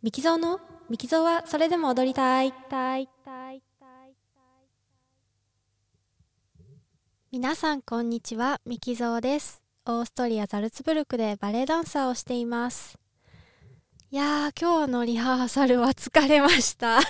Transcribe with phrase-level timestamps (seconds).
[0.00, 0.60] ミキゾーの？
[0.88, 2.54] ミキゾーはそれでも踊りたい。
[7.32, 9.60] 皆さんこんにちは、ミキゾーです。
[9.86, 12.96] オーストリア・ザルツブルクでバレエダンサーをしています。
[14.10, 17.00] いやー、今日のリハーサルは疲れました。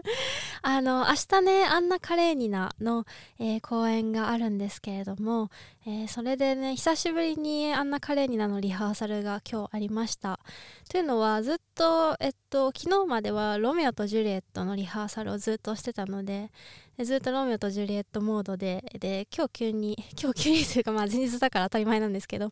[0.62, 3.04] あの、明日ね、アンナ・カレーニナの、
[3.38, 5.50] えー公演があるんですけれども、
[5.84, 10.40] えーそれでね、久しぶりにアンナ・カレーニナのリハーサルが今日ありました。
[10.88, 16.50] というのはずっと、えっと、昨日まではロミオとジュリエットのリハーサルをずっとしてたので
[17.04, 22.50] ずっとロミオとジュリエットモードでで今日急に 今日急にというかまあ前日だから当たり前なんですけど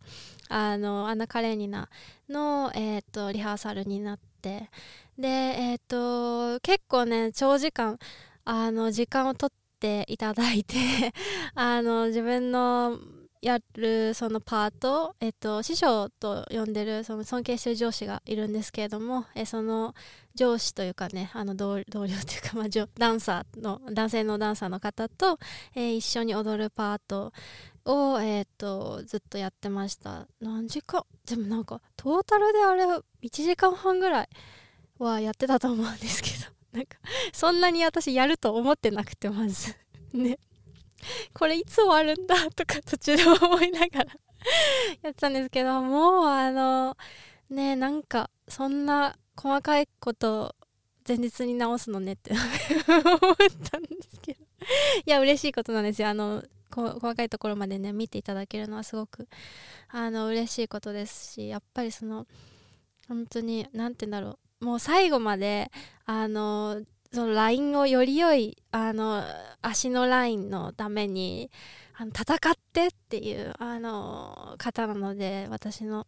[0.48, 1.88] あのアンナ・カレーニナ
[2.28, 4.70] の、えっとリハーサルになって
[5.18, 7.98] でえっと結構ね長時間
[8.44, 10.76] あの時間を取っていただいて
[11.56, 13.00] あの自分の
[13.46, 19.94] やるそのパート、えっと、師匠と呼んでるその尊敬してる上司がいるんですけれどもえその
[20.34, 25.38] 上司というかねあの同僚というか、まあ、ダンサーの男性のダンサーの方と、
[25.76, 27.32] えー一緒に踊るパート
[27.84, 30.26] を、えっとずっとやってました。
[30.40, 31.04] 何時間？
[31.24, 34.28] でもなんかトータルであれ1時間半ぐらい
[34.98, 36.98] はやってたと思うんですけどなんか
[37.32, 39.74] そんなに私やると思ってなくてまず。
[40.12, 40.38] ね。
[41.32, 44.06] これいつ終わるんだとか途中で思いながら
[45.02, 46.96] やってたんですけどもうあの
[47.50, 50.54] ねなんかそんな細かいこと
[51.06, 53.36] 前日に直すのねって思っ
[53.70, 54.46] たんですけど。
[55.06, 56.08] いや嬉しいことなんですよ。
[56.08, 59.28] あのこ細かいところまでね見ていただけるのはすごく
[59.88, 62.26] あの嬉しいことですしやっぱりその
[63.08, 64.64] 本当に何て言うんだろう。
[64.64, 65.70] もう最後まで
[66.06, 66.82] あの
[67.16, 69.24] そのラインをより良いあの
[69.62, 71.50] 足のラインのために
[71.96, 76.06] あの戦ってっていうあの方なので私の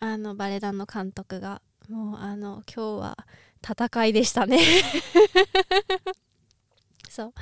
[0.00, 3.18] あのバレエ団の監督がもうあの今日は
[3.64, 4.58] 戦いでしたね。
[7.08, 7.34] そう。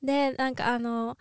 [0.00, 1.18] でなんかあの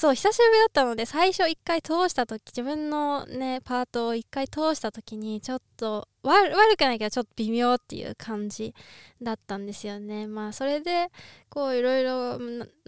[0.00, 8.74] そう久しぶりだったので最初一回通した時自分のねパートを一回通した時にちょっと悪くないけどちょっと微妙っていう感じ
[9.20, 10.26] だったんですよね。
[10.26, 11.08] まあそれで
[11.50, 12.38] こういろいろ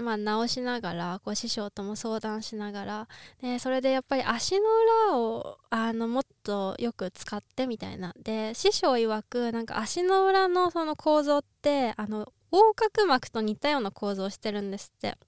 [0.02, 3.08] ま直しながらこう師匠とも相談しながら
[3.42, 4.62] でそれでやっぱり足の
[5.10, 8.14] 裏をあのもっとよく使ってみたいな。
[8.22, 15.18] で師匠曰くなんか足の裏のその構造ってあの横隔膜と似たような構造をしてるんですって。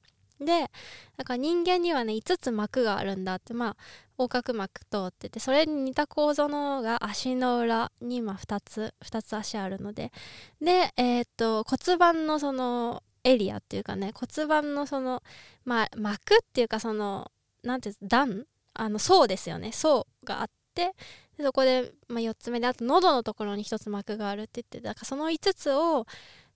[0.40, 0.70] で
[1.16, 3.76] だから人間にはね5つ膜があるんだってまあ
[4.18, 10.12] 横隔膜通っててそれに似た構造のが足の裏に今2つ2つ足あるので
[10.60, 15.22] でえーっと骨盤のそのエリアっていうかね骨盤のその
[15.64, 17.30] まあ膜っていうかその
[17.62, 18.46] なんていうんです段
[18.98, 19.72] 層ですよね。
[19.72, 20.94] 層があって
[21.40, 26.06] そこで、まあ、4つ目であと喉のところに1つ膜があるって言ってだからその5つを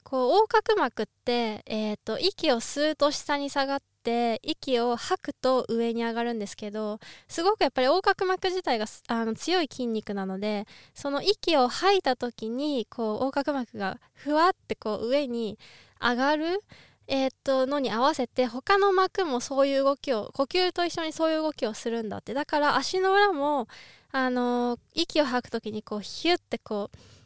[0.09, 6.99] こう横隔膜って、えー、と息を吸うと下に下がって息を吐くと上に上がるんですけど
[7.29, 15.59] すごくやっぱり横隔膜自体があの強い筋肉なのでその息を吐いた時にこう横隔膜がふわってこう上に
[16.01, 16.65] 上がる、
[17.07, 22.33] えー、とのに合わせて他の膜もそういう動きを呼吸と一緒にそういう動きをするんだって。
[22.33, 23.69] だから足の裏も、
[24.11, 27.18] あのー息を吐く時にこうヒュッてこう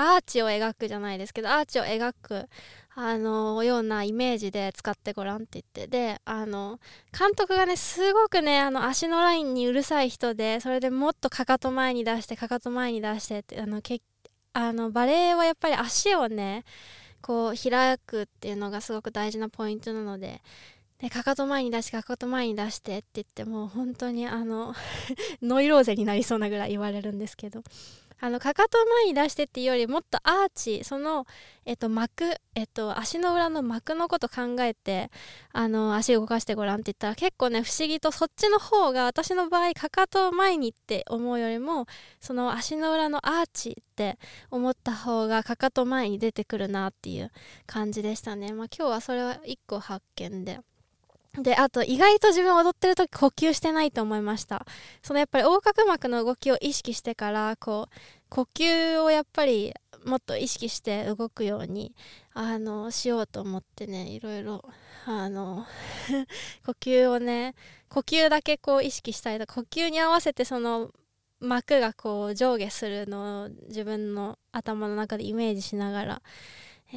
[0.00, 2.48] アーチを描くじゃないですけどアーチを描く
[2.94, 6.80] あのようなイメージで使ってごらんって言ってであの
[7.16, 14.00] 監督がねすごくねあの足のラインにうるさい人でそれでもっとかかと前に出してかかと前に出してってあのけ
[14.52, 16.64] あのバレエはやっぱり足をね
[17.22, 20.42] こう開くっていうのがすごく大事なポイントなので
[21.00, 24.74] でかかと前に出してかかと前に出してって言ってもう本当にあの
[25.42, 27.62] ノイローゼになりそうなぐらい言われるんですけど
[28.22, 31.26] あのかかと前に出してっていうよりもっとアーチその、
[31.64, 35.10] えっと、膜、えっと、足の裏の膜のこと考えて
[35.54, 41.86] あの足動かしてごらんって言ったら結構ね不思議とそっちの方が私の場合かかと前にって思うよりも
[42.20, 44.18] その足の裏のアーチって
[44.50, 47.32] 思った方がかかと前に出てくるなっていう
[47.66, 48.52] 感じでしたね。
[48.52, 50.60] まあ、今日はそれは一個発見で。
[51.38, 54.66] であと意外と自分踊ってる時呼吸してないと思いました
[55.02, 57.94] そのやっぱり横隔膜の動きを意識してからこう
[58.28, 59.72] 呼吸をやっぱり
[60.04, 61.94] もっと意識して動くように
[62.34, 64.64] あのしようと思ってねいろいろ
[65.06, 65.66] あの
[66.66, 67.54] 呼吸をね
[67.88, 70.90] 呼吸だけこう意識したりとか呼吸に合わせてその
[71.38, 76.22] 膜がこう上下するのを自分の頭の中でイメージしながら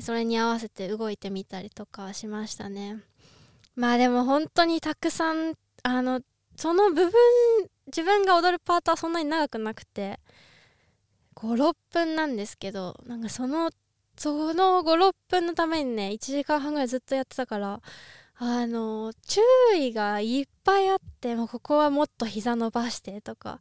[0.01, 3.03] それに合わせて動いてみたりとかしましたね。
[3.75, 5.53] まあでも本当にたくさん
[5.83, 6.21] あの
[6.55, 7.11] その部分
[7.87, 10.19] 自分が踊るパートはそんなに長くなくて
[11.35, 13.71] 56分なんですけどなんかその
[14.15, 17.81] その56分のためにね1時間半ぐらいずっとやってたから
[18.35, 19.41] あの注
[19.75, 23.59] 意がいっぱいあってもうここはもっと膝伸ばしてとか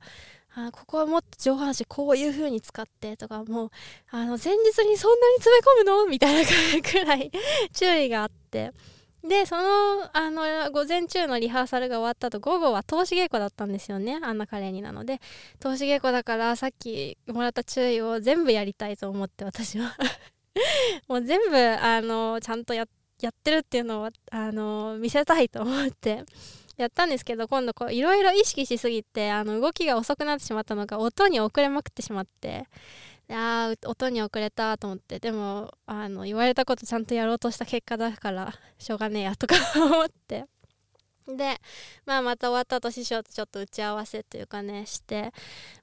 [0.55, 3.71] あここはもっと上半身こういう風に使ってとかもう
[4.11, 6.07] あの前日にそんなに詰め込むの？
[6.07, 7.31] みたいなくらい
[7.73, 8.73] 注意があって。
[9.25, 9.63] でその
[10.13, 14.19] あの午前中のリハーサルが終わった後午後は投資稽古だったんですよね。
[14.23, 15.21] アンナカレーニなので。
[15.61, 19.97] 投資稽古だからさっきもらった注意を全部やりたいと思って私は。
[21.07, 22.87] もう全部あのちゃんとやっ
[23.45, 26.25] てるっていうのをあの見せたいと思って。
[26.79, 32.67] やったんですけど今度こういろいろ意識しすぎてあの動きが遅くなってしまったのが音に遅れまくってしまって。
[33.31, 40.47] あ音に遅れたと思ってでもあの言われたことちゃんとやろうとした結果だから しょうがねえやとか 思って。
[41.27, 41.61] で、
[42.05, 45.33] まあ、また終わった後師匠とちょっと打ち合わせというかねして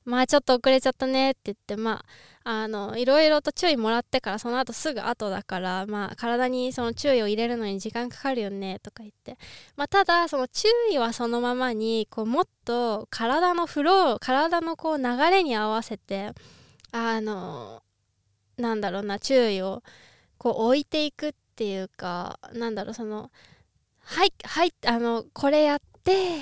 [0.03, 2.03] まあちょっと遅れちゃったねって言ってま
[2.43, 9.37] ああのいろいろと注意もらってからその後すぐ後だからまあ体にその注意を入れるのに時間かかるよねとか言って
[9.77, 16.33] まあただその注意はそのままにこうもっと体のフロー体のこう流れに合わせて
[16.91, 17.83] あの
[18.57, 19.83] なんだろうな注意を
[20.37, 23.31] こう置いていくっていうかなんだろうその
[23.99, 26.39] はいはいあのこれやって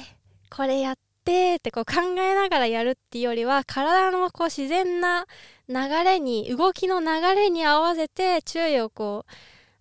[0.50, 0.96] これやっ
[1.26, 5.26] てってこう考えながらやるっていうよりは体のこう自然な
[5.68, 9.32] 流れに動きの流れに合わせて注意をこう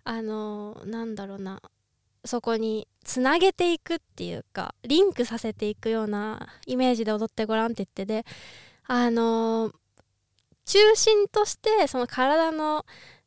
[0.03, 1.61] あのなんだろうな
[2.25, 8.25] そこにつなげていくっていうかリンクさせていくようなイメージで踊ってごらんって言ってで
[8.85, 9.71] あの
[10.67, 12.85] 中心としてその体の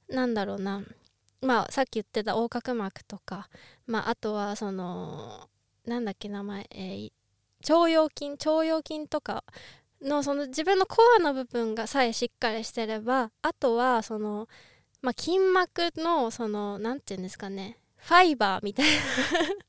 [0.09, 0.83] なんだろうな。
[1.43, 3.49] まあさっき言ってた横隔膜とか、
[3.87, 5.49] まあ、あとはその
[5.87, 7.13] なんだっけ名前、えー、
[7.63, 8.31] 腸腰筋？
[8.33, 9.45] 腸腰筋とか。
[10.03, 14.49] のその自分のコアの部分がさえしっかりしてればあとはその、
[15.03, 17.77] まあ、筋膜のその何て言うんですかね。
[17.97, 18.93] ファイバーみたいな。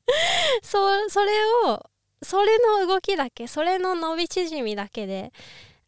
[0.62, 1.32] そそれ
[1.66, 1.84] を
[2.22, 5.32] それの動きだけそれの伸び縮みだけで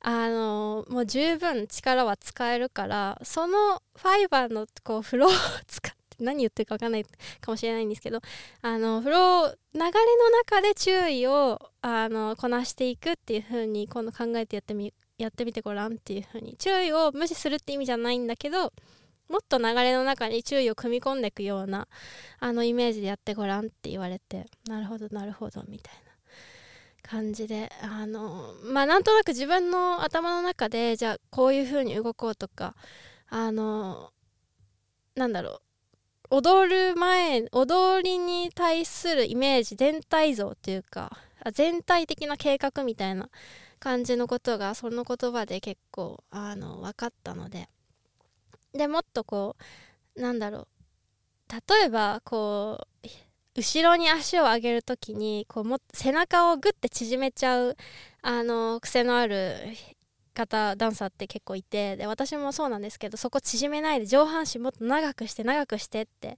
[0.06, 5.32] あのもう十分力は使えるからそのファイバーのこうフローを
[5.66, 7.04] 使って何言ってるか分かんない
[7.40, 8.20] かもしれないんですけど
[8.60, 9.90] あのフロー流れの
[10.46, 18.74] 中で注意をあのこなしていくっていう風に今度考えてやってみやってみてごらんっていう風に注意を無視するって意味じゃないんだけど
[19.30, 21.88] もっと流れの中に注意を組み込んでいくような
[22.40, 26.03] あのイメージでやってごらんって言われてなるほどなるほどみたいな。
[27.04, 32.74] 感じであのまあなんとなく自分の頭の中でじゃあこういう風に動こうとか
[33.28, 34.10] あの
[35.14, 35.60] なんだろ
[36.30, 41.16] う踊る前踊りに対するイメージ全体像っていうか
[41.52, 43.28] 全体的な計画みたいな
[43.78, 47.68] 感じのことがその言葉で結構あの分かったので
[48.72, 49.56] でもっとこ
[50.16, 50.66] うなんだろう
[51.52, 52.93] 例えばこう
[53.56, 57.76] 後ろに足を上げる時にこうも背中をグッて縮めちゃう
[58.22, 59.54] あの癖のある
[60.34, 66.36] 方ダンサーって結構いてで私もそうなんですけどそこ縮めないで上半身もっと長くして長くしてって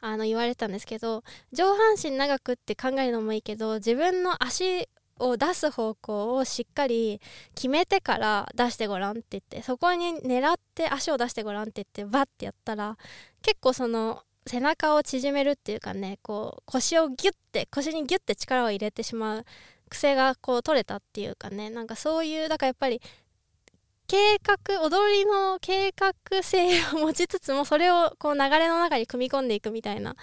[0.00, 1.22] あの言われたんですけど
[1.52, 4.88] 上半身長くって考えるのもいいけど自分の足
[5.18, 7.20] を出す方向をしっかり
[7.54, 12.96] 決めてから出してごらんって言ってそこに狙って足を出してごらんって言ってバッてやったら
[13.42, 19.44] 結構その背中を縮めるっていうかねこう腰をギュッて腰にギュッて力を入れてしまう
[19.88, 23.00] 癖がこう取れたっていうかねなんかそういうだからやっぱり
[24.06, 30.14] 計画踊りの計画性を持ちつつもそれをこう流れの中に組み込んでいくみたいな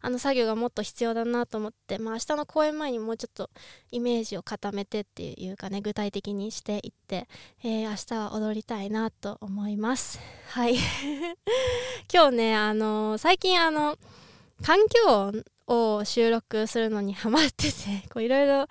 [0.00, 3.50] あの作業がもっと必要だなと思ってまあ明日の公演前にもうちょっと
[3.90, 7.28] イメージを固めてっていうかね具体的にしていって、
[7.64, 10.20] えー、明日は踊りたいなと思います。
[10.50, 10.76] はい。
[12.12, 13.96] 今日ねあのー、最近あの
[14.62, 15.44] 環境音
[15.98, 18.66] を収録するのにハマってて いろいろ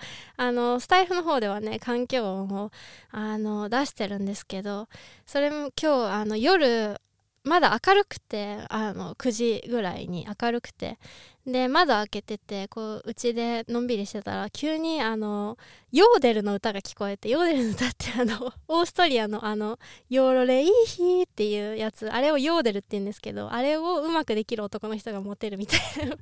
[0.80, 2.72] スタイフの方ではね環境音を
[3.12, 4.88] あの出してるんですけど
[5.26, 7.00] それも今日あの夜
[7.44, 11.00] まだ明るくてあの9時ぐらいに明るくて
[11.46, 15.58] で窓開けててこうちでのんびりしてたら急にあの
[15.92, 19.80] ヨーデルの歌が聞こえてヨーデルの歌ってあの オーストリアのあの
[20.10, 26.16] ヨーロレイヒーっていうやつあれをヨーデルって言うんですけどあれをうまくできる男の人がモテるみたいな。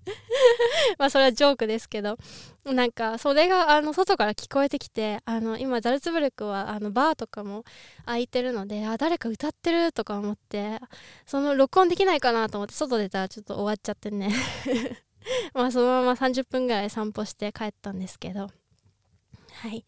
[0.97, 2.17] まあそれはジョークですけど。
[2.73, 7.63] なんかそれがあの外から聞こえてきてあの今ザルツブルクはあのバーとかも
[8.05, 10.79] 開いてるのであ誰か歌ってるとか思って
[11.25, 14.33] その録音できないかなと思って外出たらちょっと終わっちゃってね。
[15.53, 18.49] まあそのまま30分ぐらい散歩して帰ったんですけど。
[19.53, 19.85] はい。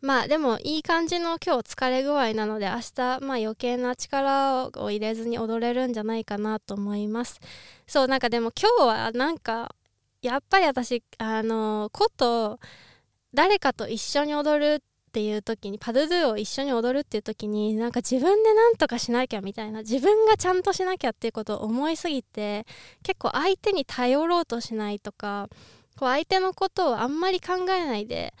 [0.00, 7.40] まあでもいい感じの今日疲れ具合なので明日まあ余計な力を入れずに踊れるんじゃないかなと思います。
[7.86, 9.74] そうなんかでも今日はなんか
[10.22, 12.60] やっぱり私あのこと
[13.34, 22.64] 誰かと一緒に踊るっていう時にパドゥドゥを一緒に踊るっていう時になんか自分で何とかしなきゃみたいな自分がちゃんとしなきゃっていうことを思いすぎて
[23.02, 25.48] 結構相手に頼ろうとしないとか
[25.98, 28.34] こう相手のことをあんまり考えないで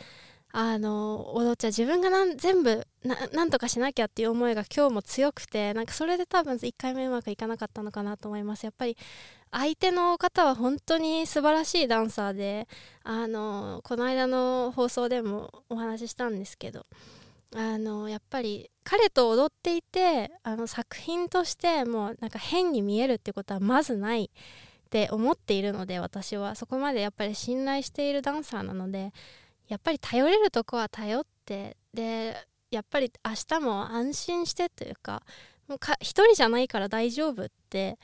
[0.52, 2.86] あの踊っちゃう自分がなん全部
[3.32, 8.64] なんとかしなきゃっていう思いが今日も強くてなんかそれで多分1回目うまくいかなかったのかなと思います。
[8.64, 8.96] やっぱり
[9.52, 12.68] 相手の方は本当に素晴らしいダンサーで
[13.02, 16.86] あのこの間の放送でもお話ししたんですけど
[17.56, 26.54] あのやっぱり彼と踊っていてあの作品としてもうなんか変に見えるってことはまずないって思っているので私は。
[26.54, 29.12] そこまでやっぱり信頼しているダンサーなので
[29.70, 32.36] やっぱり頼れるとこは頼ってで
[32.70, 35.22] やっぱり明日も安心してというか
[35.68, 37.96] もうか一人じゃないから大丈夫って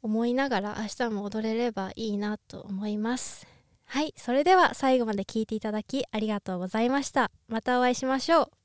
[0.00, 3.46] 思いながら明日も踊れればいいなと思います。
[3.84, 7.32] はいそれでは最後まで聞いていただきありがとうございました。
[7.48, 8.57] またお会いしましょう。